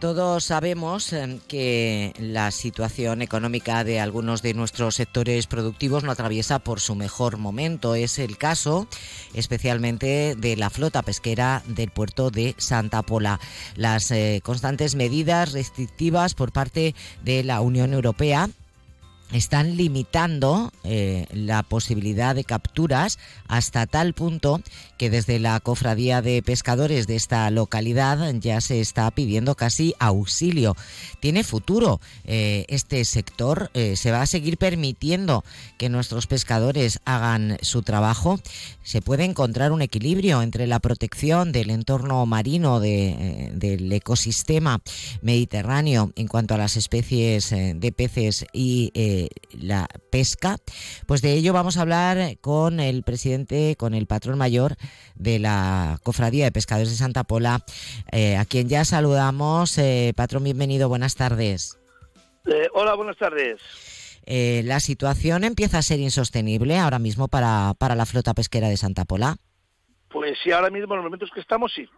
Todos 0.00 0.44
sabemos 0.44 1.12
eh, 1.12 1.40
que 1.48 2.12
la 2.20 2.52
situación 2.52 3.20
económica 3.20 3.82
de 3.82 3.98
algunos 3.98 4.42
de 4.42 4.54
nuestros 4.54 4.94
sectores 4.94 5.48
productivos 5.48 6.04
no 6.04 6.12
atraviesa 6.12 6.60
por 6.60 6.78
su 6.78 6.94
mejor 6.94 7.36
momento. 7.36 7.96
Es 7.96 8.20
el 8.20 8.38
caso 8.38 8.86
especialmente 9.34 10.36
de 10.36 10.56
la 10.56 10.70
flota 10.70 11.02
pesquera 11.02 11.64
del 11.66 11.90
puerto 11.90 12.30
de 12.30 12.54
Santa 12.58 13.02
Pola. 13.02 13.40
Las 13.74 14.12
eh, 14.12 14.40
constantes 14.44 14.94
medidas 14.94 15.50
restrictivas 15.50 16.34
por 16.34 16.52
parte 16.52 16.94
de 17.24 17.42
la 17.42 17.60
Unión 17.60 17.92
Europea 17.92 18.50
están 19.32 19.76
limitando 19.76 20.72
eh, 20.84 21.26
la 21.32 21.62
posibilidad 21.62 22.34
de 22.34 22.44
capturas 22.44 23.18
hasta 23.46 23.86
tal 23.86 24.14
punto 24.14 24.62
que 24.96 25.10
desde 25.10 25.38
la 25.38 25.60
cofradía 25.60 26.22
de 26.22 26.42
pescadores 26.42 27.06
de 27.06 27.16
esta 27.16 27.50
localidad 27.50 28.34
ya 28.40 28.60
se 28.60 28.80
está 28.80 29.10
pidiendo 29.10 29.54
casi 29.54 29.94
auxilio. 29.98 30.76
¿Tiene 31.20 31.44
futuro 31.44 32.00
eh, 32.24 32.64
este 32.68 33.04
sector? 33.04 33.70
Eh, 33.74 33.96
¿Se 33.96 34.10
va 34.10 34.22
a 34.22 34.26
seguir 34.26 34.56
permitiendo 34.56 35.44
que 35.76 35.88
nuestros 35.88 36.26
pescadores 36.26 37.00
hagan 37.04 37.58
su 37.60 37.82
trabajo? 37.82 38.40
¿Se 38.82 39.02
puede 39.02 39.24
encontrar 39.24 39.72
un 39.72 39.82
equilibrio 39.82 40.42
entre 40.42 40.66
la 40.66 40.78
protección 40.78 41.52
del 41.52 41.70
entorno 41.70 42.24
marino 42.24 42.80
del 42.80 43.92
ecosistema 43.92 44.80
mediterráneo 45.20 46.12
en 46.16 46.26
cuanto 46.28 46.54
a 46.54 46.58
las 46.58 46.76
especies 46.76 47.50
de 47.50 47.92
peces 47.92 48.46
y 48.52 48.90
la 49.52 49.88
pesca. 50.10 50.56
Pues 51.06 51.22
de 51.22 51.32
ello 51.34 51.52
vamos 51.52 51.76
a 51.76 51.82
hablar 51.82 52.38
con 52.40 52.80
el 52.80 53.02
presidente, 53.02 53.76
con 53.76 53.94
el 53.94 54.06
patrón 54.06 54.38
mayor 54.38 54.76
de 55.14 55.38
la 55.38 55.98
Cofradía 56.02 56.44
de 56.44 56.52
Pescadores 56.52 56.90
de 56.90 56.96
Santa 56.96 57.24
Pola, 57.24 57.64
eh, 58.12 58.36
a 58.36 58.44
quien 58.44 58.68
ya 58.68 58.84
saludamos. 58.84 59.78
Eh, 59.78 60.12
patrón, 60.16 60.44
bienvenido, 60.44 60.88
buenas 60.88 61.14
tardes. 61.14 61.78
Eh, 62.46 62.68
hola, 62.72 62.94
buenas 62.94 63.16
tardes. 63.16 63.60
la 64.26 64.80
situación 64.80 65.44
empieza 65.44 65.78
a 65.78 65.82
ser 65.82 66.00
insostenible 66.00 66.78
ahora 66.78 66.98
mismo 66.98 67.28
para, 67.28 67.74
para 67.78 67.94
la 67.94 68.06
flota 68.06 68.34
pesquera 68.34 68.68
de 68.68 68.76
Santa 68.76 69.04
Pola. 69.04 69.36
Pues 70.10 70.38
sí, 70.42 70.52
ahora 70.52 70.70
mismo 70.70 70.94
en 70.94 70.98
los 70.98 71.04
momentos 71.04 71.30
que 71.34 71.40
estamos, 71.40 71.72
sí. 71.74 71.88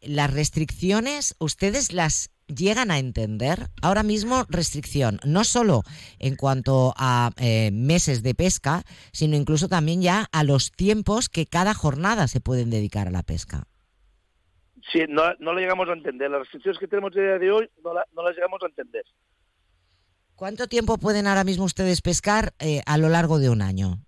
Las 0.00 0.32
restricciones, 0.32 1.34
¿ustedes 1.38 1.92
las 1.92 2.33
llegan 2.46 2.90
a 2.90 2.98
entender 2.98 3.68
ahora 3.82 4.02
mismo 4.02 4.44
restricción, 4.48 5.18
no 5.24 5.44
solo 5.44 5.82
en 6.18 6.36
cuanto 6.36 6.94
a 6.96 7.30
eh, 7.36 7.70
meses 7.72 8.22
de 8.22 8.34
pesca, 8.34 8.82
sino 9.12 9.36
incluso 9.36 9.68
también 9.68 10.02
ya 10.02 10.26
a 10.32 10.44
los 10.44 10.72
tiempos 10.72 11.28
que 11.28 11.46
cada 11.46 11.74
jornada 11.74 12.28
se 12.28 12.40
pueden 12.40 12.70
dedicar 12.70 13.08
a 13.08 13.10
la 13.10 13.22
pesca. 13.22 13.64
Sí, 14.92 15.04
no, 15.08 15.22
no 15.38 15.54
lo 15.54 15.60
llegamos 15.60 15.88
a 15.88 15.92
entender. 15.92 16.30
Las 16.30 16.40
restricciones 16.40 16.78
que 16.78 16.88
tenemos 16.88 17.12
día 17.14 17.38
de 17.38 17.50
hoy 17.50 17.70
no, 17.82 17.92
no 17.94 18.22
las 18.22 18.34
llegamos 18.34 18.62
a 18.62 18.66
entender. 18.66 19.04
¿Cuánto 20.34 20.66
tiempo 20.66 20.98
pueden 20.98 21.26
ahora 21.26 21.44
mismo 21.44 21.64
ustedes 21.64 22.02
pescar 22.02 22.52
eh, 22.58 22.82
a 22.86 22.98
lo 22.98 23.08
largo 23.08 23.38
de 23.38 23.50
un 23.50 23.62
año? 23.62 23.98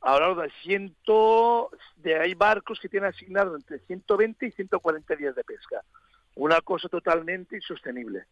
A 0.00 0.12
lo 0.14 0.20
largo 0.20 0.42
de 0.42 0.50
ciento, 0.62 1.70
de 1.96 2.18
hay 2.18 2.34
barcos 2.34 2.78
que 2.80 2.88
tienen 2.88 3.10
asignado 3.10 3.56
entre 3.56 3.80
120 3.80 4.46
y 4.46 4.50
140 4.52 5.16
días 5.16 5.34
de 5.34 5.44
pesca 5.44 5.82
una 6.34 6.60
cosa 6.60 6.88
totalmente 6.88 7.56
insostenible. 7.56 8.24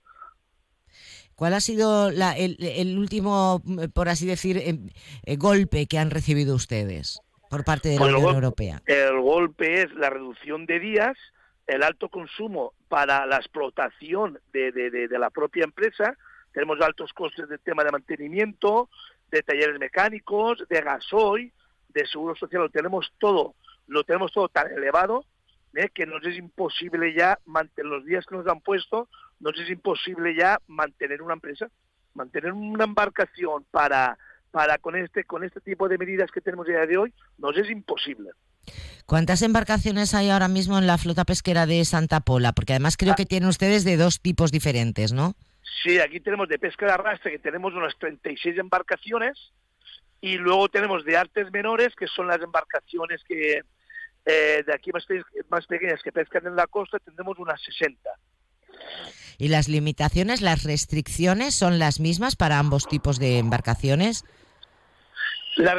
¿Cuál 1.34 1.54
ha 1.54 1.60
sido 1.60 2.08
el, 2.08 2.98
último, 2.98 3.62
por 3.94 4.08
así 4.08 4.26
decir, 4.26 4.58
em, 4.58 4.90
eh, 5.24 5.36
golpe 5.36 5.86
que 5.86 5.98
han 5.98 6.10
recibido 6.10 6.54
ustedes 6.54 7.20
por 7.48 7.64
parte 7.64 7.88
de 7.88 7.96
la 7.96 8.02
pues 8.02 8.14
Unión 8.14 8.34
Europea? 8.34 8.82
El 8.86 9.20
golpe 9.20 9.82
es 9.82 9.92
la 9.94 10.10
reducción 10.10 10.66
de 10.66 10.78
días, 10.78 11.16
el 11.66 11.82
alto 11.82 12.08
consumo 12.08 12.74
para 12.88 13.26
la 13.26 13.36
explotación 13.36 14.38
de, 14.52 14.72
de 14.72 15.18
la 15.18 15.30
propia 15.30 15.64
empresa. 15.64 16.16
Tenemos 16.52 16.80
altos 16.80 17.12
costes 17.12 17.48
del 17.48 17.60
tema 17.60 17.82
de 17.82 17.92
mantenimiento, 17.92 18.90
de 19.30 19.42
talleres 19.42 19.78
mecánicos, 19.78 20.62
de 20.68 20.80
gasoil, 20.82 21.52
de 21.88 22.06
seguro 22.06 22.34
social. 22.36 22.62
Lo 22.62 22.68
tenemos 22.68 23.12
todo, 23.18 23.54
lo 23.86 24.04
tenemos 24.04 24.32
todo 24.32 24.48
tan 24.48 24.70
elevado 24.70 25.24
¿eh? 25.74 25.88
que 25.92 26.06
nos 26.06 26.24
es 26.26 26.36
imposible 26.36 27.14
ya 27.14 27.38
los 27.76 28.04
días 28.04 28.26
que 28.26 28.36
nos 28.36 28.46
han 28.46 28.60
puesto, 28.60 29.08
nos 29.40 29.58
es 29.58 29.70
imposible 29.70 30.34
ya 30.34 30.58
mantener 30.66 31.22
una 31.22 31.34
empresa, 31.34 31.68
mantener 32.14 32.52
una 32.52 32.84
embarcación 32.84 33.64
para 33.70 34.18
para 34.50 34.76
con 34.76 34.94
este 34.96 35.24
con 35.24 35.44
este 35.44 35.60
tipo 35.60 35.88
de 35.88 35.96
medidas 35.96 36.30
que 36.30 36.42
tenemos 36.42 36.68
a 36.68 36.72
día 36.72 36.86
de 36.86 36.98
hoy, 36.98 37.14
nos 37.38 37.56
es 37.56 37.70
imposible. 37.70 38.30
¿Cuántas 39.06 39.42
embarcaciones 39.42 40.14
hay 40.14 40.30
ahora 40.30 40.48
mismo 40.48 40.78
en 40.78 40.86
la 40.86 40.98
flota 40.98 41.24
pesquera 41.24 41.66
de 41.66 41.84
Santa 41.84 42.20
Pola? 42.20 42.52
Porque 42.52 42.74
además 42.74 42.96
creo 42.96 43.12
ah. 43.12 43.16
que 43.16 43.26
tienen 43.26 43.48
ustedes 43.48 43.84
de 43.84 43.96
dos 43.96 44.20
tipos 44.20 44.52
diferentes, 44.52 45.12
¿no? 45.12 45.34
Sí, 45.82 45.98
aquí 45.98 46.20
tenemos 46.20 46.48
de 46.48 46.58
pesca 46.58 46.86
de 46.86 46.92
arrastre, 46.92 47.32
que 47.32 47.38
tenemos 47.38 47.74
unas 47.74 47.96
36 47.98 48.58
embarcaciones, 48.58 49.52
y 50.20 50.36
luego 50.36 50.68
tenemos 50.68 51.04
de 51.04 51.16
artes 51.16 51.50
menores, 51.50 51.94
que 51.96 52.06
son 52.06 52.28
las 52.28 52.40
embarcaciones 52.40 53.22
que, 53.24 53.62
eh, 54.24 54.62
de 54.66 54.74
aquí 54.74 54.90
más, 54.92 55.06
más 55.50 55.66
pequeñas 55.66 56.00
que 56.02 56.12
pescan 56.12 56.46
en 56.46 56.56
la 56.56 56.66
costa 56.66 56.98
tendremos 56.98 57.38
unas 57.38 57.60
60. 57.62 58.10
¿Y 59.38 59.48
las 59.48 59.68
limitaciones, 59.68 60.40
las 60.40 60.62
restricciones 60.64 61.54
son 61.54 61.78
las 61.78 62.00
mismas 62.00 62.36
para 62.36 62.58
ambos 62.58 62.86
tipos 62.86 63.18
de 63.18 63.38
embarcaciones? 63.38 64.24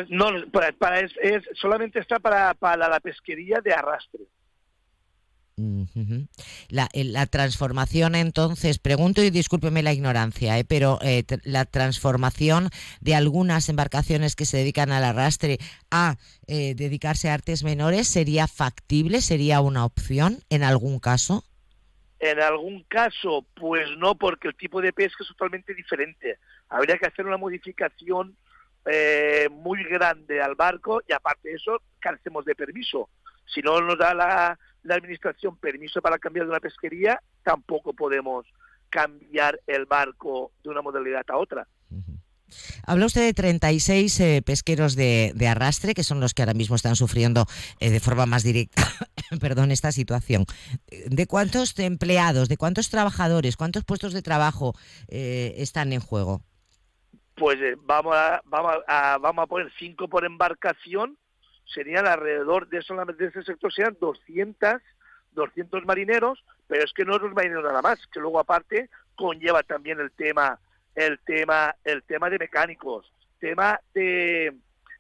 no, 0.10 0.28
para, 0.52 1.00
es, 1.00 1.14
solamente 1.56 2.00
está 2.00 2.20
para, 2.20 2.54
para 2.54 2.88
la 2.88 3.00
pesquería 3.00 3.60
de 3.64 3.74
arrastre 3.74 4.22
la, 6.70 7.26
transformación 7.28 8.16
entonces, 8.16 8.80
pregunto 8.80 9.24
y 9.24 9.30
discúlpeme 9.30 9.84
la 9.84 9.94
ignorancia, 9.94 10.58
¿eh? 10.58 10.66
pero 10.66 11.00
eh, 11.02 11.24
la 11.44 11.66
transformación 11.66 12.70
de 13.02 13.16
algunas 13.16 13.70
embarcaciones 13.70 14.36
que 14.36 14.46
se 14.46 14.58
dedican 14.58 14.92
al 14.92 15.04
arrastre 15.04 15.60
a 15.92 16.16
eh, 16.48 16.74
dedicarse 16.76 17.30
a 17.30 17.36
artes 17.36 17.64
menores, 17.64 18.08
¿sería 18.08 18.48
factible? 18.48 19.22
¿Sería 19.22 19.62
una 19.62 19.86
opción 19.86 20.40
en 20.50 20.64
algún 20.64 21.00
caso? 21.00 21.44
En 22.20 22.40
algún 22.40 22.84
caso, 22.84 23.46
pues 23.56 23.90
no, 23.98 24.16
porque 24.16 24.48
el 24.48 24.56
tipo 24.56 24.82
de 24.82 24.94
pesca 24.94 25.24
es 25.24 25.28
totalmente 25.28 25.74
diferente. 25.74 26.38
Habría 26.70 26.98
que 26.98 27.08
hacer 27.08 27.26
una 27.26 27.38
modificación 27.38 28.36
muy 29.52 29.82
grande 29.86 30.42
al 30.42 30.56
barco 30.56 31.02
y 31.08 31.14
aparte 31.14 31.50
de 31.50 31.56
eso, 31.56 31.82
carecemos 32.00 32.44
de 32.44 32.54
permiso. 32.54 33.10
Si 33.46 33.62
no 33.62 33.80
nos 33.82 33.98
da 33.98 34.14
la, 34.14 34.60
la 34.84 34.96
administración 34.96 35.58
permiso 35.58 36.02
para 36.02 36.20
cambiar 36.20 36.46
de 36.46 36.52
una 36.52 36.60
pesquería, 36.60 37.22
tampoco 37.44 37.94
podemos 37.94 38.46
cambiar 38.90 39.60
el 39.66 39.86
barco 39.86 40.52
de 40.64 40.70
una 40.70 40.82
modalidad 40.82 41.24
a 41.28 41.38
otra. 41.38 41.68
Habla 42.86 43.08
usted 43.08 43.22
de 43.22 43.34
36 43.34 44.20
eh, 44.20 44.42
pesqueros 44.46 44.96
de, 44.96 45.34
arrastre, 45.48 45.94
que 45.94 46.04
son 46.04 46.20
los 46.20 46.34
que 46.34 46.44
ahora 46.44 46.54
mismo 46.54 46.76
están 46.76 46.96
sufriendo 46.96 47.46
eh, 47.80 47.90
de 47.90 48.00
forma 48.00 48.26
más 48.26 48.44
directa 48.44 48.84
perdón, 49.42 49.72
esta 49.72 49.92
situación. 49.92 50.46
¿De 51.08 51.26
cuántos 51.26 51.78
empleados, 51.80 52.50
de 52.50 52.58
cuántos 52.58 52.90
trabajadores, 52.90 53.58
cuántos 53.58 53.84
puestos 53.84 54.14
de 54.14 54.22
trabajo 54.22 54.74
eh, 55.08 55.56
están 55.58 55.94
en 55.94 56.00
juego? 56.00 56.42
Pues 57.36 57.58
vamos, 57.84 58.16
a, 58.16 58.42
vamos, 58.46 58.76
a, 58.88 59.18
vamos 59.20 59.44
a 59.44 59.48
poner 59.48 59.72
cinco 59.80 60.08
por 60.08 60.24
embarcación 60.24 61.18
serían 61.66 62.08
alrededor 62.08 62.68
de 62.70 62.82
solamente 62.82 63.24
de 63.24 63.30
ese 63.30 63.44
sector 63.44 63.74
serían 63.74 63.98
200 64.00 64.82
200 65.32 65.84
marineros, 65.86 66.44
pero 66.68 66.84
es 66.84 66.94
que 66.94 67.06
no 67.06 67.16
es 67.16 67.22
los 67.22 67.34
marineros 67.34 67.64
nada 67.64 67.82
más, 67.82 68.00
que 68.08 68.20
luego 68.20 68.40
aparte 68.40 68.90
conlleva 69.16 69.64
también 69.64 70.00
el 70.00 70.12
tema 70.12 70.60
el 70.96 71.20
tema 71.20 71.76
el 71.84 72.04
tema 72.04 72.30
de 72.30 72.38
mecánicos, 72.38 73.12
tema 73.40 73.80
de 73.94 74.54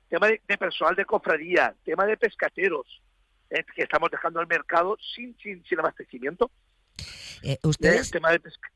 tema 0.10 0.28
de, 0.28 0.40
personal 0.58 0.96
de 0.96 1.06
cofradía, 1.06 1.76
tema 1.84 2.06
de 2.06 2.18
pescateros, 2.18 3.02
eh, 3.50 3.64
que 3.76 3.84
estamos 3.84 4.10
dejando 4.12 4.40
al 4.40 4.48
mercado 4.48 4.98
sin 5.16 5.38
sin, 5.38 5.64
sin 5.66 5.80
abastecimiento. 5.80 6.50
Eh, 7.44 7.60
ustedes, 7.64 8.08
el 8.08 8.12
tema 8.12 8.32
de 8.32 8.40
pesca 8.40 8.70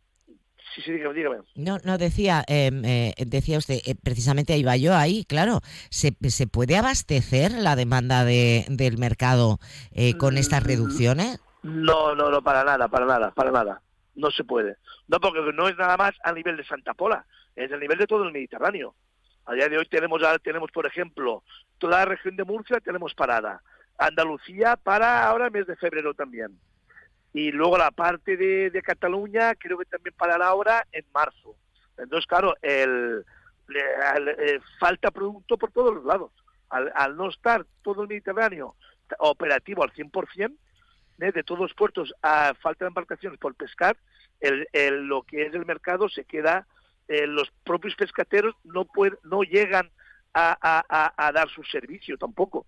no, 1.55 1.77
no, 1.83 1.97
decía, 1.97 2.43
em, 2.47 2.83
eh, 2.85 3.13
decía 3.25 3.57
usted, 3.57 3.79
eh, 3.85 3.95
precisamente 4.01 4.53
ahí 4.53 4.63
va 4.63 4.77
yo, 4.77 4.95
ahí, 4.95 5.25
claro, 5.25 5.61
¿se, 5.89 6.15
se 6.29 6.47
puede 6.47 6.77
abastecer 6.77 7.51
la 7.51 7.75
demanda 7.75 8.23
de, 8.23 8.65
del 8.69 8.97
mercado 8.97 9.59
eh, 9.91 10.17
con 10.17 10.37
estas 10.37 10.63
mm, 10.63 10.67
reducciones? 10.67 11.39
No, 11.63 12.15
no, 12.15 12.29
no, 12.29 12.41
para 12.41 12.63
nada, 12.63 12.87
para 12.87 13.05
nada, 13.05 13.31
para 13.31 13.51
nada. 13.51 13.81
No 14.15 14.31
se 14.31 14.43
puede. 14.43 14.77
No, 15.07 15.19
porque 15.19 15.39
no 15.53 15.67
es 15.67 15.77
nada 15.77 15.97
más 15.97 16.13
a 16.23 16.31
nivel 16.31 16.57
de 16.57 16.65
Santa 16.65 16.93
Pola, 16.93 17.25
es 17.55 17.71
a 17.71 17.77
nivel 17.77 17.97
de 17.97 18.07
todo 18.07 18.23
el 18.23 18.31
Mediterráneo. 18.31 18.95
A 19.45 19.53
día 19.53 19.69
de 19.69 19.77
hoy 19.77 19.85
tenemos, 19.85 20.21
tenemos 20.43 20.71
por 20.71 20.85
ejemplo, 20.85 21.43
toda 21.77 21.99
la 21.99 22.05
región 22.05 22.35
de 22.35 22.43
Murcia 22.43 22.79
tenemos 22.81 23.13
parada. 23.13 23.61
Andalucía 23.97 24.75
para 24.75 25.27
ahora 25.27 25.49
mes 25.49 25.65
de 25.65 25.75
febrero 25.75 26.13
también 26.13 26.59
y 27.37 27.51
luego 27.51 27.77
la 27.77 27.91
parte 27.91 28.35
de, 28.35 28.71
de 28.71 28.81
Cataluña 28.81 29.53
creo 29.53 29.77
que 29.77 29.85
también 29.85 30.15
parará 30.17 30.47
ahora 30.47 30.87
en 30.91 31.05
marzo. 31.13 31.55
Entonces, 31.95 32.25
claro, 32.25 32.55
el, 32.63 33.23
eh, 33.75 34.59
falta 34.79 35.11
producto 35.11 35.55
por 35.55 35.71
todos 35.71 35.93
los 35.93 36.03
lados. 36.03 36.31
Al, 36.69 36.91
al, 36.95 37.15
no 37.15 37.29
estar 37.29 37.63
todo 37.83 38.01
el 38.01 38.07
Mediterráneo 38.07 38.75
operativo 39.19 39.83
al 39.83 39.93
100%, 39.93 40.57
¿eh? 41.19 41.31
de 41.31 41.43
todos 41.43 41.59
los 41.59 41.75
puertos 41.75 42.11
a 42.23 42.55
falta 42.59 42.85
de 42.85 42.89
embarcaciones 42.89 43.37
por 43.37 43.53
pescar, 43.53 43.95
el, 44.39 44.67
el, 44.73 45.05
lo 45.05 45.21
que 45.21 45.43
es 45.43 45.53
el 45.53 45.67
mercado 45.67 46.09
se 46.09 46.25
queda, 46.25 46.65
eh, 47.07 47.27
los 47.27 47.51
propios 47.63 47.93
pescateros 47.93 48.55
no, 48.63 48.85
pueden, 48.85 49.19
no 49.21 49.43
llegan 49.43 49.91
a, 50.33 50.57
a, 50.59 51.13
a 51.15 51.31
dar 51.31 51.49
su 51.49 51.63
servicio 51.65 52.17
tampoco. 52.17 52.65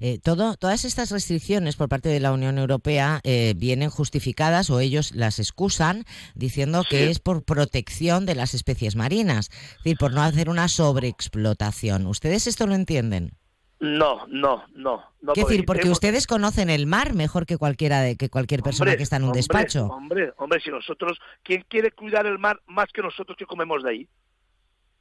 Eh, 0.00 0.18
todo, 0.18 0.56
todas 0.56 0.86
estas 0.86 1.10
restricciones 1.10 1.76
por 1.76 1.90
parte 1.90 2.08
de 2.08 2.20
la 2.20 2.32
Unión 2.32 2.56
Europea 2.56 3.20
eh, 3.22 3.52
vienen 3.54 3.90
justificadas 3.90 4.70
o 4.70 4.80
ellos 4.80 5.14
las 5.14 5.38
excusan 5.38 6.04
diciendo 6.34 6.84
que 6.88 7.10
es 7.10 7.20
por 7.20 7.44
protección 7.44 8.24
de 8.24 8.34
las 8.34 8.54
especies 8.54 8.96
marinas, 8.96 9.50
es 9.50 9.76
decir, 9.84 9.98
por 9.98 10.14
no 10.14 10.22
hacer 10.22 10.48
una 10.48 10.68
sobreexplotación. 10.68 12.06
¿Ustedes 12.06 12.46
esto 12.46 12.66
lo 12.66 12.74
entienden? 12.74 13.32
No, 13.78 14.26
no, 14.26 14.64
no. 14.74 15.04
no 15.20 15.32
¿Qué 15.34 15.42
decir? 15.42 15.64
Porque 15.66 15.90
ustedes 15.90 16.26
conocen 16.26 16.70
el 16.70 16.86
mar 16.86 17.14
mejor 17.14 17.44
que 17.44 17.58
cualquiera 17.58 18.00
de 18.00 18.16
que 18.16 18.28
cualquier 18.28 18.62
persona 18.62 18.96
que 18.96 19.02
está 19.02 19.16
en 19.16 19.22
un 19.22 19.28
hombre, 19.28 19.38
despacho. 19.38 19.86
Hombre, 19.86 20.32
hombre, 20.36 20.60
si 20.60 20.70
nosotros, 20.70 21.18
¿quién 21.42 21.64
quiere 21.68 21.90
cuidar 21.90 22.26
el 22.26 22.38
mar 22.38 22.60
más 22.66 22.86
que 22.92 23.02
nosotros 23.02 23.36
que 23.38 23.46
comemos 23.46 23.82
de 23.82 23.90
ahí? 23.90 24.08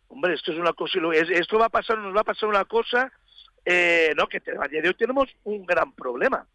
Hombre, 0.08 0.34
esto 0.34 0.52
es 0.52 0.58
una 0.58 0.74
cosa, 0.74 0.98
esto 1.14 1.60
va 1.60 1.68
a 1.68 1.70
pasar, 1.70 1.98
nos 2.00 2.16
va 2.16 2.22
a 2.22 2.26
pasar 2.26 2.50
una 2.50 2.66
cosa 2.66 3.12
eh, 3.66 4.14
no, 4.16 4.28
que 4.28 4.38
a 4.38 4.68
día 4.68 4.82
de 4.82 4.90
hoy 4.90 4.94
tenemos 4.96 5.30
un 5.44 5.66
gran 5.66 5.94
problema. 5.94 6.38
A 6.38 6.48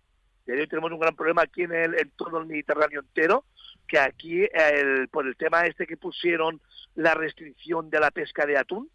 día 0.47 0.57
de 0.57 0.61
hoy 0.63 0.67
tenemos 0.69 0.93
un 0.93 1.01
gran 1.01 1.17
problema 1.17 1.43
aquí 1.43 1.63
en, 1.63 1.73
el, 1.73 1.95
en 1.99 2.11
todo 2.11 2.39
el 2.39 2.47
Mediterráneo 2.47 3.01
entero, 3.01 3.45
que 3.87 3.99
aquí, 3.99 4.47
el, 4.53 5.09
por 5.09 5.27
el 5.27 5.37
tema 5.37 5.67
este 5.67 5.87
que 5.87 5.97
pusieron 5.97 6.61
la 6.95 7.15
restricción 7.15 7.91
de 7.91 8.01
la 8.01 8.11
pesca 8.11 8.47
de 8.47 8.57
atún, 8.57 8.91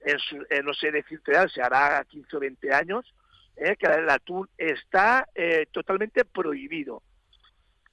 en, 0.00 0.18
su, 0.18 0.44
en 0.50 0.64
no 0.64 0.74
sé 0.74 0.90
decirte, 0.90 1.32
se 1.48 1.62
hará 1.62 2.04
15 2.04 2.36
o 2.36 2.40
20 2.40 2.72
años, 2.72 3.14
eh, 3.56 3.76
que 3.76 3.86
el 3.86 4.08
atún 4.08 4.48
está 4.56 5.26
eh, 5.34 5.66
totalmente 5.72 6.24
prohibido. 6.24 7.02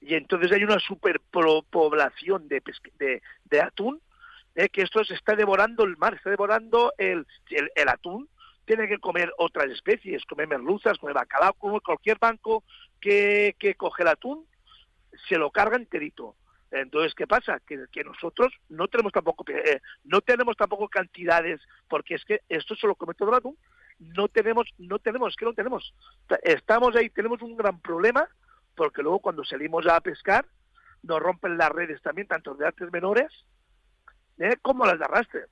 Y 0.00 0.14
entonces 0.14 0.52
hay 0.52 0.62
una 0.62 0.78
superpoblación 0.78 2.46
de, 2.48 2.62
de, 2.98 3.22
de 3.44 3.60
atún, 3.60 4.00
eh, 4.54 4.68
que 4.68 4.82
esto 4.82 5.04
se 5.04 5.14
está 5.14 5.34
devorando 5.34 5.84
el 5.84 5.96
mar, 5.96 6.14
está 6.14 6.30
devorando 6.30 6.92
el, 6.98 7.26
el 7.50 7.88
atún, 7.88 8.28
tiene 8.66 8.88
que 8.88 8.98
comer 8.98 9.32
otras 9.38 9.70
especies, 9.70 10.24
comer 10.26 10.48
merluzas, 10.48 10.98
comer 10.98 11.14
bacalao, 11.14 11.54
como 11.54 11.80
cualquier 11.80 12.18
banco 12.18 12.64
que, 13.00 13.56
que 13.58 13.74
coge 13.74 14.02
el 14.02 14.08
atún, 14.08 14.46
se 15.28 15.38
lo 15.38 15.50
carga 15.50 15.76
enterito. 15.76 16.36
Entonces, 16.70 17.14
¿qué 17.14 17.26
pasa? 17.26 17.60
Que, 17.60 18.04
nosotros 18.04 18.52
no 18.68 18.88
tenemos 18.88 19.12
tampoco 19.12 19.44
eh, 19.48 19.80
no 20.04 20.20
tenemos 20.20 20.56
tampoco 20.56 20.88
cantidades, 20.88 21.60
porque 21.88 22.16
es 22.16 22.24
que 22.24 22.40
esto 22.48 22.74
se 22.74 22.86
lo 22.86 22.96
come 22.96 23.14
todo 23.14 23.30
el 23.30 23.36
atún. 23.36 23.56
No 23.98 24.28
tenemos, 24.28 24.68
no 24.76 24.98
tenemos, 24.98 25.30
es 25.30 25.36
que 25.36 25.46
no 25.46 25.54
tenemos. 25.54 25.94
Estamos 26.42 26.94
ahí, 26.96 27.08
tenemos 27.08 27.40
un 27.40 27.56
gran 27.56 27.80
problema, 27.80 28.28
porque 28.74 29.02
luego 29.02 29.20
cuando 29.20 29.44
salimos 29.44 29.86
a 29.86 30.00
pescar, 30.00 30.44
nos 31.02 31.20
rompen 31.20 31.56
las 31.56 31.70
redes 31.70 32.02
también, 32.02 32.26
tanto 32.26 32.54
de 32.54 32.66
artes 32.66 32.90
menores 32.92 33.32
¿eh? 34.38 34.56
como 34.60 34.84
las 34.84 34.98
de 34.98 35.04
arrastre. 35.04 35.44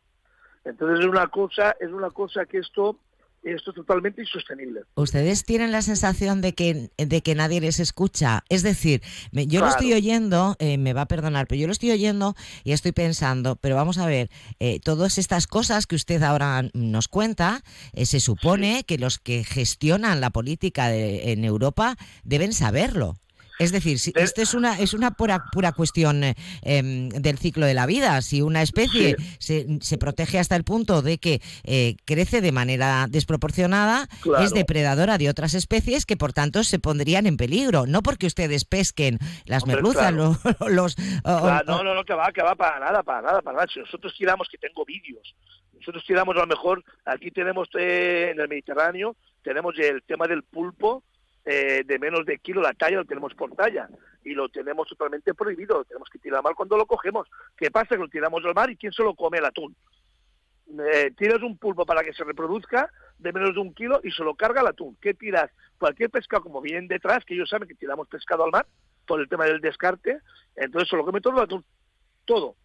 Entonces 0.65 1.01
es 1.01 1.07
una 1.07 1.27
cosa, 1.29 1.77
es 1.81 1.91
una 1.91 2.11
cosa 2.11 2.47
que 2.47 2.59
esto 2.59 2.99
esto 3.45 3.71
es 3.71 3.77
totalmente 3.77 4.23
insostenible. 4.23 4.83
Ustedes 4.95 5.45
tienen 5.45 5.71
la 5.71 5.83
sensación 5.83 6.41
de 6.41 6.55
que, 6.55 6.91
de 6.97 7.23
que 7.23 7.35
nadie 7.35 7.61
les 7.61 7.79
escucha. 7.79 8.43
Es 8.49 8.63
decir, 8.63 9.03
me, 9.33 9.47
yo 9.47 9.61
claro. 9.61 9.67
lo 9.67 9.71
estoy 9.71 9.93
oyendo, 9.93 10.57
eh, 10.59 10.79
me 10.79 10.93
va 10.93 11.03
a 11.03 11.09
perdonar, 11.09 11.47
pero 11.47 11.61
yo 11.61 11.67
lo 11.67 11.73
estoy 11.73 11.91
oyendo 11.91 12.35
y 12.65 12.73
estoy 12.73 12.93
pensando, 12.93 13.57
pero 13.57 13.77
vamos 13.77 13.99
a 13.99 14.07
ver, 14.07 14.31
eh, 14.61 14.81
todas 14.81 15.19
estas 15.19 15.47
cosas 15.47 15.87
que 15.87 15.97
usted 15.97 16.23
ahora 16.23 16.63
nos 16.73 17.09
cuenta, 17.09 17.61
eh, 17.93 18.07
se 18.07 18.21
supone 18.21 18.79
sí. 18.79 18.85
que 18.85 18.99
los 18.99 19.19
que 19.19 19.45
gestionan 19.45 20.21
la 20.21 20.31
política 20.31 20.89
de, 20.89 21.33
en 21.33 21.45
Europa 21.45 21.97
deben 22.25 22.53
saberlo. 22.53 23.17
Es 23.59 23.73
decir, 23.73 23.99
si, 23.99 24.13
esto 24.17 24.43
es 24.43 24.55
una 24.55 24.79
es 24.79 24.95
una 24.95 25.13
pura 25.13 25.45
pura 25.53 25.73
cuestión 25.73 26.23
eh, 26.25 26.35
del 26.63 27.39
ciclo 27.39 27.67
de 27.67 27.75
la 27.75 27.87
vida. 27.87 28.21
Si 28.23 28.43
una 28.43 28.63
especie 28.63 29.17
sí. 29.19 29.37
se, 29.39 29.79
se, 29.81 29.99
protege 29.99 30.39
hasta 30.39 30.57
el 30.57 30.65
punto 30.65 31.03
de 31.03 31.19
que 31.19 31.41
eh, 31.65 31.97
crece 32.05 32.41
de 32.41 32.53
manera 32.53 33.07
desproporcionada, 33.09 34.09
claro. 34.23 34.45
es 34.45 34.53
depredadora 34.53 35.19
de 35.19 35.29
otras 35.29 35.55
especies 35.55 36.07
que 36.07 36.17
por 36.17 36.33
tanto 36.33 36.65
se 36.65 36.79
pondrían 36.79 37.27
en 37.27 37.37
peligro. 37.37 37.87
No 37.87 38.03
porque 38.03 38.27
ustedes 38.27 38.65
pesquen 38.65 39.19
las 39.47 39.63
Hombre, 39.63 39.77
merluzas, 39.77 40.13
claro. 40.13 40.37
los, 40.61 40.71
los 40.71 40.95
claro, 40.97 41.65
no, 41.67 41.85
no, 41.85 41.95
no, 41.95 42.05
que 42.05 42.15
va, 42.15 42.33
que 42.33 42.43
va 42.43 42.55
para 42.55 42.81
nada, 42.81 43.03
para 43.03 43.23
nada, 43.23 43.43
para 43.43 43.57
nada. 43.59 43.69
Si 43.73 43.81
nosotros 43.81 44.15
tiramos 44.17 44.49
que 44.49 44.59
tengo 44.59 44.85
vídeos, 44.85 45.35
nosotros 45.75 46.05
tiramos 46.07 46.37
a 46.37 46.41
lo 46.41 46.47
mejor, 46.47 46.83
aquí 47.05 47.31
tenemos 47.31 47.69
eh, 47.79 48.31
en 48.33 48.41
el 48.41 48.49
Mediterráneo, 48.49 49.17
tenemos 49.43 49.79
el 49.79 50.03
tema 50.03 50.27
del 50.27 50.43
pulpo, 50.43 51.03
eh, 51.45 51.83
de 51.85 51.99
menos 51.99 52.25
de 52.25 52.39
kilo 52.39 52.63
la 52.63 52.73
talla 52.73 52.97
lo 52.97 53.05
tenemos 53.05 53.35
por 53.35 53.55
talla 53.55 53.89
y 54.25 54.33
lo 54.33 54.49
tenemos 54.49 54.89
totalmente 54.89 55.35
prohibido, 55.35 55.79
lo 55.79 55.85
tenemos 55.85 56.09
que 56.09 56.19
tirar 56.19 56.43
mal 56.43 56.55
cuando 56.55 56.77
lo 56.77 56.87
cogemos. 56.87 57.29
¿Qué 57.57 57.71
pasa? 57.71 57.89
Que 57.89 57.99
lo 57.99 58.09
tiramos 58.09 58.45
al 58.45 58.55
mar 58.55 58.71
y 58.71 58.77
¿quién 58.77 58.93
se 58.93 59.03
lo 59.03 59.15
come 59.15 59.39
el 59.39 59.45
atún? 59.45 59.77
Eh, 60.67 61.13
tiras 61.17 61.43
un 61.43 61.59
pulpo 61.59 61.85
para 61.85 62.03
que 62.03 62.15
se 62.15 62.25
reproduzca 62.25 62.91
de 63.19 63.33
menos 63.33 63.55
de 63.55 63.61
un 63.61 63.75
kilo 63.75 64.01
y 64.03 64.11
se 64.11 64.25
lo 64.25 64.35
carga 64.35 64.63
el 64.63 64.69
atún. 64.69 64.97
¿Qué 65.01 65.13
tiras? 65.13 65.51
Cualquier 65.79 66.11
pescado, 66.11 66.43
como 66.43 66.63
vienen 66.63 66.89
detrás, 66.89 67.25
que 67.25 67.35
ellos 67.35 67.51
saben 67.51 67.69
que 67.69 67.75
tiramos 67.75 68.09
pescado 68.09 68.45
al 68.45 68.51
mar 68.51 68.67
por 69.07 69.21
el 69.21 69.29
tema 69.29 69.45
del 69.45 69.61
descarte, 69.61 70.21
entonces 70.57 70.89
se 70.89 70.97
lo 70.97 71.05
come 71.05 71.21
todo 71.21 71.37
el 71.37 71.45
atún. 71.45 71.65
Todo. 72.25 72.57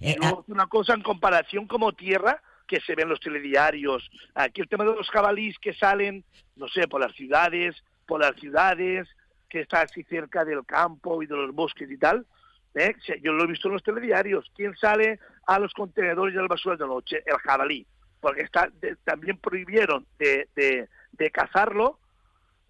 Eh, 0.00 0.14
y 0.14 0.20
luego, 0.20 0.40
ah. 0.40 0.52
una 0.52 0.66
cosa 0.68 0.94
en 0.94 1.02
comparación 1.02 1.66
como 1.66 1.92
tierra, 1.92 2.40
que 2.66 2.80
se 2.80 2.94
ven 2.94 3.08
los 3.08 3.20
telediarios, 3.20 4.10
aquí 4.34 4.60
el 4.60 4.68
tema 4.68 4.84
de 4.84 4.94
los 4.94 5.08
jabalís 5.10 5.58
que 5.58 5.74
salen, 5.74 6.24
no 6.56 6.68
sé, 6.68 6.88
por 6.88 7.00
las 7.00 7.14
ciudades, 7.14 7.76
por 8.06 8.20
las 8.20 8.34
ciudades, 8.36 9.08
que 9.48 9.60
está 9.60 9.82
así 9.82 10.02
cerca 10.04 10.44
del 10.44 10.64
campo 10.64 11.22
y 11.22 11.26
de 11.26 11.36
los 11.36 11.54
bosques 11.54 11.90
y 11.90 11.98
tal, 11.98 12.26
¿eh? 12.74 12.94
yo 13.22 13.32
lo 13.32 13.44
he 13.44 13.46
visto 13.46 13.68
en 13.68 13.74
los 13.74 13.82
telediarios, 13.82 14.50
¿quién 14.54 14.76
sale 14.76 15.18
a 15.46 15.58
los 15.58 15.72
contenedores 15.72 16.34
de 16.34 16.40
las 16.40 16.48
basuras 16.48 16.78
de 16.78 16.86
noche? 16.86 17.22
El 17.24 17.36
jabalí, 17.38 17.86
porque 18.20 18.42
está 18.42 18.70
también 19.04 19.38
prohibieron 19.38 20.06
de, 20.18 20.48
de, 20.54 20.88
de 21.12 21.30
cazarlo, 21.30 21.98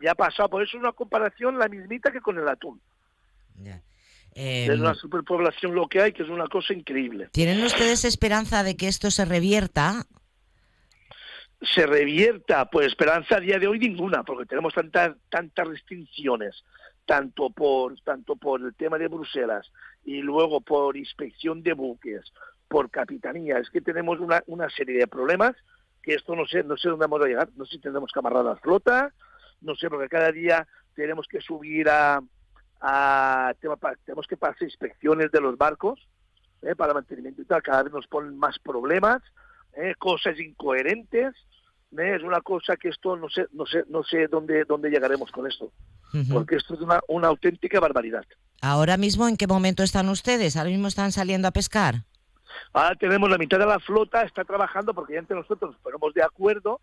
ya 0.01 0.13
ha 0.13 0.15
pasado, 0.15 0.51
por 0.51 0.63
eso 0.63 0.77
es 0.77 0.83
una 0.83 0.93
comparación 0.93 1.59
la 1.59 1.69
mismita 1.69 2.11
que 2.11 2.21
con 2.21 2.39
el 2.39 2.49
atún. 2.49 2.81
Yeah. 3.63 3.83
Eh, 4.39 4.67
es 4.71 4.79
una 4.79 4.93
superpoblación 4.95 5.75
lo 5.75 5.89
que 5.89 6.03
hay, 6.03 6.13
que 6.13 6.23
es 6.23 6.29
una 6.29 6.47
cosa 6.47 6.75
increíble. 6.75 7.31
¿Tienen 7.33 7.65
ustedes 7.65 8.05
esperanza 8.05 8.63
de 8.63 8.77
que 8.77 8.87
esto 8.87 9.11
se 9.11 9.25
revierta? 9.25 10.05
Se 11.63 11.87
revierta, 11.87 12.69
pues 12.69 12.89
esperanza 12.89 13.37
a 13.37 13.41
día 13.41 13.59
de 13.59 13.67
hoy 13.67 13.79
ninguna, 13.79 14.25
porque 14.25 14.45
tenemos 14.45 14.75
tantas 14.75 15.17
tantas 15.31 15.67
restricciones, 15.67 16.65
tanto 17.07 17.49
por 17.49 17.99
tanto 18.03 18.37
por 18.37 18.61
el 18.61 18.75
tema 18.75 18.99
de 18.99 19.09
Bruselas 19.09 19.73
y 20.05 20.21
luego 20.21 20.61
por 20.61 20.99
inspección 20.99 21.63
de 21.63 21.73
buques, 21.73 22.31
por 22.69 22.91
capitanía, 22.91 23.59
es 23.59 23.71
que 23.71 23.81
tenemos 23.81 24.21
una, 24.21 24.43
una 24.49 24.69
serie 24.69 24.99
de 24.99 25.07
problemas 25.07 25.57
que 26.03 26.13
esto 26.13 26.37
no 26.37 26.47
sé, 26.47 26.63
no 26.63 26.77
sé 26.77 26.91
dónde 26.91 27.07
vamos 27.07 27.23
a 27.23 27.29
llegar, 27.29 27.49
no 27.57 27.65
sé 27.65 27.77
si 27.77 27.81
tendremos 27.81 28.13
que 28.13 28.19
amarrar 28.19 28.45
la 28.45 28.57
flota, 28.57 29.15
no 29.63 29.75
sé, 29.77 29.89
porque 29.89 30.11
cada 30.11 30.31
día 30.31 30.69
tenemos 30.95 31.27
que 31.27 31.41
subir 31.41 31.89
a, 31.89 32.21
a, 32.81 33.53
tenemos 33.61 34.27
que 34.27 34.37
pasar 34.37 34.63
inspecciones 34.63 35.31
de 35.31 35.41
los 35.41 35.57
barcos 35.57 36.09
eh, 36.63 36.75
para 36.75 36.95
mantenimiento 36.95 37.43
y 37.43 37.45
tal, 37.45 37.63
cada 37.63 37.83
vez 37.83 37.93
nos 37.93 38.07
ponen 38.07 38.39
más 38.39 38.59
problemas, 38.59 39.23
eh, 39.75 39.95
cosas 39.99 40.39
incoherentes, 40.39 41.35
eh, 41.97 42.17
es 42.17 42.23
una 42.23 42.41
cosa 42.41 42.77
que 42.77 42.89
esto 42.89 43.17
no 43.17 43.29
sé, 43.29 43.47
no 43.53 43.67
sé, 43.67 43.85
no 43.89 44.03
sé 44.03 44.27
dónde, 44.27 44.65
dónde 44.65 44.91
llegaremos 44.91 45.31
con 45.31 45.47
esto, 45.47 45.67
uh 45.67 46.17
-huh. 46.17 46.33
porque 46.33 46.57
esto 46.57 46.75
es 46.75 46.81
una, 46.81 47.01
una 47.09 47.29
auténtica 47.29 47.81
barbaridad. 47.81 48.25
Ahora 48.63 48.97
mismo, 48.97 49.29
¿en 49.29 49.37
qué 49.37 49.47
momento 49.47 49.83
están 49.83 50.09
ustedes? 50.09 50.57
¿Ahora 50.57 50.71
mismo 50.71 50.89
están 50.89 51.13
saliendo 51.13 51.47
a 51.49 51.53
pescar? 51.53 52.05
Ahora 52.73 52.95
tenemos 52.97 53.29
la 53.29 53.39
mitad 53.39 53.59
de 53.59 53.67
la 53.67 53.79
flota, 53.79 54.23
está 54.23 54.45
trabajando 54.45 54.95
porque 54.95 55.15
ya 55.15 55.21
entre 55.21 55.37
nosotros 55.37 55.73
nos 55.73 55.81
ponemos 55.81 56.15
de 56.15 56.23
acuerdo 56.23 56.81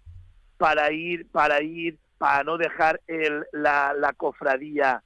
para 0.58 0.92
ir, 0.92 1.28
para 1.32 1.62
ir, 1.64 1.98
para 2.18 2.44
no 2.44 2.58
dejar 2.58 3.02
el, 3.08 3.44
la, 3.52 3.94
la 4.00 4.14
cofradía 4.14 5.04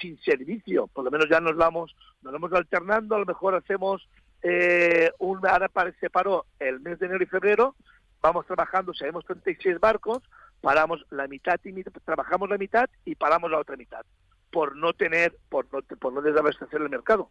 sin 0.00 0.20
servicio, 0.22 0.86
por 0.88 1.04
lo 1.04 1.10
menos 1.10 1.28
ya 1.28 1.40
nos 1.40 1.56
vamos, 1.56 1.94
nos 2.22 2.32
vamos 2.32 2.52
alternando, 2.52 3.16
a 3.16 3.18
lo 3.18 3.26
mejor 3.26 3.54
hacemos 3.54 4.08
eh, 4.42 5.10
un, 5.18 5.46
ahora 5.46 5.70
se 5.98 6.10
paró 6.10 6.46
el 6.58 6.80
mes 6.80 6.98
de 6.98 7.06
enero 7.06 7.22
y 7.22 7.26
febrero, 7.26 7.74
vamos 8.20 8.46
trabajando, 8.46 8.92
tenemos 8.92 9.24
36 9.24 9.78
barcos, 9.80 10.22
paramos 10.60 11.04
la 11.10 11.26
mitad 11.26 11.60
y 11.64 11.82
trabajamos 11.82 12.48
la 12.48 12.58
mitad 12.58 12.88
y 13.04 13.14
paramos 13.14 13.50
la 13.50 13.58
otra 13.58 13.76
mitad, 13.76 14.04
por 14.50 14.76
no 14.76 14.92
tener, 14.92 15.36
por 15.48 15.66
no, 15.72 15.80
por 15.98 16.12
no 16.12 16.22
desabastecer 16.22 16.80
el 16.80 16.90
mercado. 16.90 17.30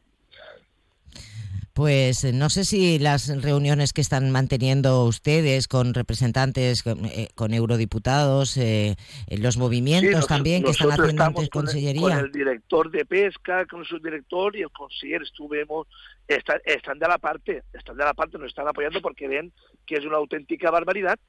Pues 1.74 2.24
eh, 2.24 2.34
no 2.34 2.50
sé 2.50 2.66
si 2.66 3.00
las 3.00 3.42
reuniones 3.42 3.94
que 3.94 4.02
están 4.02 4.32
manteniendo 4.32 5.06
ustedes 5.06 5.68
con 5.68 5.94
representantes, 5.94 6.84
con, 6.84 7.06
eh, 7.06 7.30
eurodiputados, 7.38 8.58
eh, 8.58 8.96
los 9.30 9.58
movimientos 9.58 10.28
también 10.28 10.64
que 10.64 10.72
están 10.72 10.92
haciendo 10.92 11.24
antes 11.24 11.50
Consellería. 11.50 12.02
Con 12.02 12.26
el 12.26 12.32
director 12.32 12.92
de 12.92 13.06
pesca, 13.06 13.66
con 13.66 13.86
su 13.86 14.00
director 14.00 14.56
y 14.56 14.62
el 14.62 14.72
consejero 14.72 15.24
estuvimos, 15.24 15.88
están, 16.28 16.60
están 16.66 17.00
de 17.00 17.08
la 17.08 17.18
parte, 17.18 17.64
están 17.74 17.98
de 17.98 18.04
la 18.04 18.14
parte, 18.14 18.38
nos 18.38 18.48
están 18.48 18.68
apoyando 18.68 19.02
porque 19.02 19.28
ven 19.28 19.52
que 19.86 19.96
es 19.96 20.06
una 20.06 20.18
auténtica 20.18 20.72
barbaridad 20.72 21.20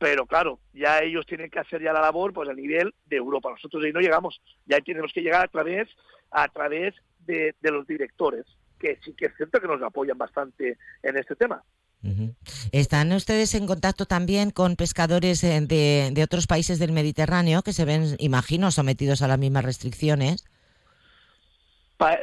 pero 0.00 0.26
claro, 0.26 0.60
ya 0.72 1.00
ellos 1.00 1.26
tienen 1.26 1.50
que 1.50 1.58
hacer 1.58 1.82
ya 1.82 1.92
la 1.92 2.00
labor 2.00 2.32
pues 2.32 2.48
a 2.48 2.54
nivel 2.54 2.94
de 3.06 3.16
Europa. 3.16 3.50
Nosotros 3.50 3.82
ahí 3.82 3.92
no 3.92 3.98
llegamos, 3.98 4.40
ya 4.64 4.78
tenemos 4.80 5.12
que 5.12 5.22
llegar 5.22 5.44
a 5.44 5.48
través, 5.48 5.88
a 6.30 6.46
través 6.46 6.94
de 7.26 7.52
los 7.62 7.84
directores 7.84 8.46
que 8.78 8.98
sí 9.04 9.12
que 9.12 9.26
es 9.26 9.32
cierto 9.36 9.60
que 9.60 9.66
nos 9.66 9.82
apoyan 9.82 10.18
bastante 10.18 10.78
en 11.02 11.16
este 11.16 11.36
tema. 11.36 11.62
¿Están 12.70 13.12
ustedes 13.12 13.54
en 13.54 13.66
contacto 13.66 14.06
también 14.06 14.50
con 14.50 14.76
pescadores 14.76 15.42
eh, 15.42 15.60
de, 15.60 16.10
de, 16.12 16.22
otros 16.22 16.46
países 16.46 16.78
del 16.78 16.92
Mediterráneo 16.92 17.62
que 17.62 17.72
se 17.72 17.84
ven, 17.84 18.14
imagino, 18.18 18.70
sometidos 18.70 19.20
a 19.22 19.28
las 19.28 19.38
mismas 19.38 19.64
restricciones? 19.64 20.44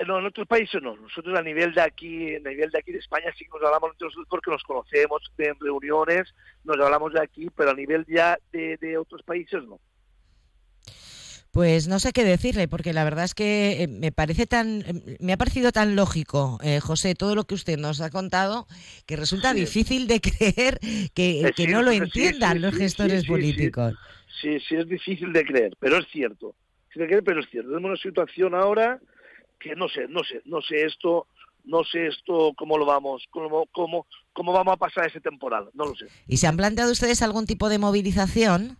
no, 0.08 0.20
en 0.20 0.26
otros 0.26 0.48
países 0.48 0.82
no. 0.82 0.96
Nosotros 0.96 1.38
a 1.38 1.42
nivel 1.42 1.74
de 1.74 1.82
aquí, 1.82 2.36
a 2.36 2.40
nivel 2.40 2.70
de 2.72 2.80
aquí 2.80 2.94
de 2.94 3.00
España 3.00 3.34
sí 3.38 3.44
que 3.44 3.52
nos 3.52 3.64
hablamos 3.64 3.92
entre 3.92 4.06
nosotros 4.06 4.28
porque 4.30 4.52
nos 4.52 4.64
conocemos 4.64 5.22
en 5.38 5.60
reuniones, 5.60 6.34
nos 6.64 6.80
hablamos 6.80 7.12
de 7.12 7.22
aquí, 7.22 7.50
pero 7.56 7.72
a 7.72 7.76
nivel 7.76 8.06
ya 8.08 8.38
de 8.54 8.98
otros 8.98 9.22
países 9.24 9.62
no. 9.64 9.80
Pues 11.56 11.88
no 11.88 12.00
sé 12.00 12.12
qué 12.12 12.26
decirle, 12.26 12.68
porque 12.68 12.92
la 12.92 13.06
verdad 13.06 13.24
es 13.24 13.34
que 13.34 13.84
eh, 13.84 13.88
me 13.88 14.12
parece 14.12 14.46
tan, 14.46 14.84
me 15.22 15.32
ha 15.32 15.38
parecido 15.38 15.72
tan 15.72 15.96
lógico, 15.96 16.60
eh, 16.62 16.82
José, 16.82 17.16
todo 17.16 17.34
lo 17.34 17.46
que 17.46 17.56
usted 17.56 17.78
nos 17.78 18.02
ha 18.02 18.10
contado, 18.10 18.68
que 19.06 19.16
resulta 19.16 19.54
difícil 19.54 20.06
de 20.06 20.20
creer 20.38 20.80
que, 21.14 21.54
no 21.70 21.82
lo 21.82 21.92
entiendan 21.92 22.62
los 22.62 22.76
gestores 22.76 23.26
políticos. 23.26 23.94
Sí, 24.42 24.60
sí, 24.68 24.76
es 24.76 24.86
difícil 24.86 25.32
de 25.32 25.46
creer, 25.46 25.78
pero 25.80 25.98
es 25.98 26.06
cierto. 26.12 26.56
de 26.94 27.08
creer, 27.08 27.24
pero 27.24 27.40
es 27.40 27.50
cierto. 27.50 27.70
Tenemos 27.70 27.92
una 27.92 28.02
situación 28.02 28.54
ahora 28.54 29.00
que 29.58 29.78
no 29.78 29.88
sé, 29.88 30.10
no 30.10 30.26
sé, 30.26 30.42
no 30.44 30.62
sé 30.62 30.84
esto, 30.84 31.28
no 31.64 31.86
sé 31.86 32.08
esto 32.08 32.52
cómo 32.58 32.78
lo 32.78 32.86
vamos, 32.86 33.24
cómo, 33.30 33.66
cómo, 33.68 34.08
cómo 34.34 34.52
vamos 34.52 34.74
a 34.74 34.78
pasar 34.78 35.08
ese 35.08 35.22
temporal, 35.22 35.70
no 35.74 35.86
lo 35.86 35.96
sé. 35.96 36.08
¿Y 36.28 36.36
se 36.36 36.48
han 36.48 36.58
planteado 36.58 36.92
ustedes 36.92 37.22
algún 37.22 37.46
tipo 37.46 37.70
de 37.70 37.80
movilización? 37.80 38.78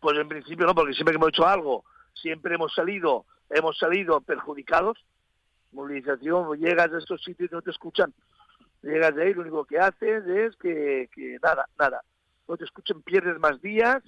Pues 0.00 0.18
en 0.18 0.28
principio 0.28 0.64
no, 0.64 0.74
porque 0.74 0.94
siempre 0.94 1.12
que 1.12 1.16
hemos 1.16 1.28
hecho 1.28 1.46
algo 1.46 1.84
siempre 2.20 2.54
hemos 2.54 2.74
salido, 2.74 3.24
hemos 3.50 3.78
salido 3.78 4.20
perjudicados. 4.20 5.04
Movilización, 5.72 6.58
llegas 6.58 6.92
a 6.92 6.98
estos 6.98 7.22
sitios 7.22 7.50
y 7.50 7.54
no 7.54 7.62
te 7.62 7.70
escuchan. 7.70 8.12
Llegas 8.82 9.14
de 9.14 9.24
ahí, 9.24 9.34
lo 9.34 9.42
único 9.42 9.64
que 9.64 9.78
haces 9.78 10.26
es 10.26 10.56
que, 10.56 11.08
nada, 11.42 11.68
nada. 11.78 12.02
No 12.48 12.56
te 12.56 12.64
escuchan, 12.64 13.02
pierdes 13.02 13.38
más 13.38 13.60
días 13.60 14.02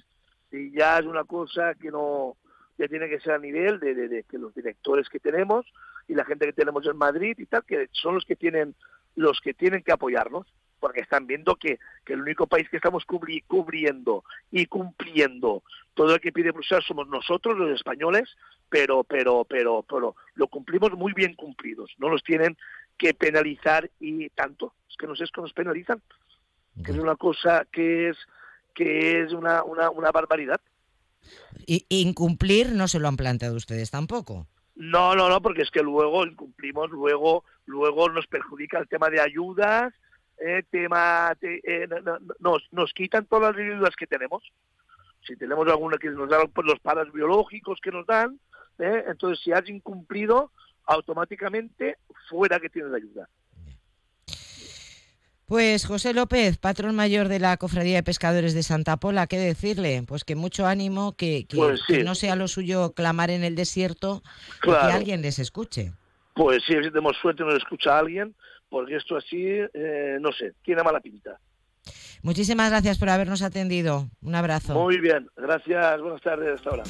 y 0.50 0.70
ya 0.70 0.98
es 0.98 1.06
una 1.06 1.24
cosa 1.24 1.74
que 1.74 1.90
no, 1.90 2.36
ya 2.78 2.88
tiene 2.88 3.08
que 3.08 3.20
ser 3.20 3.32
a 3.32 3.38
nivel 3.38 3.80
de, 3.80 3.94
de, 3.94 4.22
que 4.22 4.38
los 4.38 4.54
directores 4.54 5.08
que 5.08 5.20
tenemos 5.20 5.66
y 6.06 6.14
la 6.14 6.24
gente 6.24 6.46
que 6.46 6.52
tenemos 6.52 6.86
en 6.86 6.96
Madrid 6.96 7.34
y 7.38 7.46
tal, 7.46 7.64
que 7.64 7.88
son 7.92 8.14
los 8.14 8.24
que 8.24 8.36
tienen, 8.36 8.74
los 9.16 9.40
que 9.40 9.52
tienen 9.52 9.82
que 9.82 9.92
apoyarnos 9.92 10.46
porque 10.78 11.00
están 11.00 11.26
viendo 11.26 11.56
que, 11.56 11.78
el 12.06 12.22
único 12.22 12.46
país 12.46 12.68
que 12.70 12.76
estamos 12.76 13.04
cubriendo 13.04 14.24
y 14.50 14.66
cumpliendo 14.66 15.62
todo 15.98 16.12
lo 16.12 16.20
que 16.20 16.30
pide 16.30 16.52
Bruselas 16.52 16.84
somos 16.86 17.08
nosotros, 17.08 17.58
los 17.58 17.74
españoles, 17.74 18.28
pero, 18.68 19.02
pero, 19.02 19.44
pero, 19.44 19.82
pero 19.82 20.14
lo 20.36 20.46
cumplimos 20.46 20.92
muy 20.92 21.12
bien 21.12 21.34
cumplidos. 21.34 21.90
No 21.98 22.08
los 22.08 22.22
tienen 22.22 22.56
que 22.96 23.14
penalizar 23.14 23.90
y 23.98 24.28
tanto. 24.28 24.74
Es 24.88 24.96
que 24.96 25.08
no 25.08 25.16
sé 25.16 25.24
cómo 25.34 25.48
nos 25.48 25.54
penalizan. 25.54 26.00
Que 26.84 26.92
es 26.92 26.98
una 26.98 27.16
cosa 27.16 27.66
que 27.72 28.10
es 28.10 28.16
que 28.76 29.22
es 29.22 29.32
una, 29.32 29.64
una, 29.64 29.90
una 29.90 30.12
barbaridad. 30.12 30.60
Y 31.66 31.84
incumplir 31.88 32.70
no 32.70 32.86
se 32.86 33.00
lo 33.00 33.08
han 33.08 33.16
planteado 33.16 33.56
ustedes 33.56 33.90
tampoco. 33.90 34.46
No, 34.76 35.16
no, 35.16 35.28
no, 35.28 35.42
porque 35.42 35.62
es 35.62 35.70
que 35.72 35.82
luego 35.82 36.24
incumplimos, 36.24 36.90
luego, 36.90 37.42
luego 37.66 38.08
nos 38.08 38.28
perjudica 38.28 38.78
el 38.78 38.86
tema 38.86 39.10
de 39.10 39.20
ayudas, 39.20 39.92
eh, 40.38 40.62
tema 40.70 41.36
eh, 41.40 41.88
nos, 42.38 42.62
nos 42.70 42.92
quitan 42.92 43.26
todas 43.26 43.56
las 43.56 43.66
ayudas 43.66 43.96
que 43.96 44.06
tenemos. 44.06 44.44
Si 45.28 45.36
tenemos 45.36 45.68
alguna 45.68 45.98
que 45.98 46.08
nos 46.08 46.28
dan 46.28 46.48
pues, 46.48 46.66
los 46.66 46.80
paras 46.80 47.12
biológicos 47.12 47.78
que 47.82 47.92
nos 47.92 48.06
dan, 48.06 48.40
eh, 48.78 49.04
entonces 49.06 49.44
si 49.44 49.52
has 49.52 49.68
incumplido, 49.68 50.50
automáticamente 50.86 51.98
fuera 52.28 52.58
que 52.58 52.70
tienes 52.70 52.92
ayuda. 52.94 53.28
Pues 55.46 55.86
José 55.86 56.12
López, 56.12 56.58
patrón 56.58 56.94
mayor 56.94 57.28
de 57.28 57.38
la 57.38 57.56
Cofradía 57.56 57.96
de 57.96 58.02
Pescadores 58.02 58.54
de 58.54 58.62
Santa 58.62 58.98
Pola, 58.98 59.26
¿qué 59.26 59.38
decirle? 59.38 60.02
Pues 60.06 60.24
que 60.24 60.34
mucho 60.34 60.66
ánimo, 60.66 61.16
que, 61.16 61.46
que, 61.46 61.56
pues 61.56 61.80
no 62.04 62.14
sea 62.14 62.36
lo 62.36 62.48
suyo 62.48 62.92
clamar 62.92 63.30
en 63.30 63.44
el 63.44 63.54
desierto 63.54 64.22
que 64.62 64.72
alguien 64.72 65.22
les 65.22 65.38
escuche. 65.38 65.92
Pues 66.34 66.62
sí, 66.66 66.74
si 66.74 66.90
tenemos 66.90 67.16
suerte 67.16 67.44
nos 67.44 67.54
escucha 67.54 67.98
alguien, 67.98 68.34
porque 68.68 68.96
esto 68.96 69.16
así, 69.16 69.42
eh, 69.42 70.18
no 70.20 70.32
sé, 70.32 70.52
tiene 70.62 70.82
mala 70.82 71.00
pinta. 71.00 71.38
Muchísimas 72.22 72.70
gracias 72.70 72.98
por 72.98 73.08
habernos 73.08 73.42
atendido. 73.42 74.08
Un 74.22 74.34
abrazo. 74.34 74.74
Muy 74.74 74.98
bien, 75.00 75.28
gracias. 75.36 76.00
Buenas 76.00 76.22
tardes. 76.22 76.54
Hasta 76.54 76.70
ahora. 76.70 76.84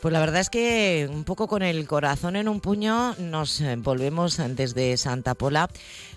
Pues 0.00 0.12
la 0.12 0.20
verdad 0.20 0.40
es 0.40 0.48
que 0.48 1.08
un 1.10 1.24
poco 1.24 1.48
con 1.48 1.62
el 1.62 1.86
corazón 1.88 2.36
en 2.36 2.48
un 2.48 2.60
puño 2.60 3.14
nos 3.18 3.60
eh, 3.60 3.74
volvemos 3.76 4.40
desde 4.54 4.96
Santa 4.96 5.34
Pola 5.34 5.68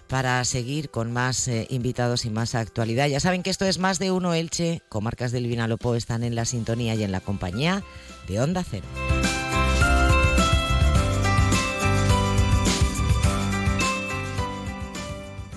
para 0.08 0.44
seguir 0.46 0.92
con 0.92 1.12
más 1.12 1.48
eh, 1.48 1.66
invitados 1.70 2.25
y 2.25 2.30
más 2.30 2.54
actualidad. 2.54 3.08
Ya 3.08 3.20
saben 3.20 3.42
que 3.42 3.50
esto 3.50 3.66
es 3.66 3.80
más 3.80 3.98
de 3.98 4.12
uno 4.12 4.36
Elche, 4.36 4.82
comarcas 4.88 5.32
del 5.32 5.48
Vinalopó 5.48 5.96
están 5.96 6.24
en 6.24 6.36
la 6.36 6.46
sintonía 6.46 6.94
y 6.94 7.04
en 7.04 7.12
la 7.12 7.22
compañía 7.22 7.82
de 8.28 8.40
Onda 8.40 8.63
Cero. 8.63 8.86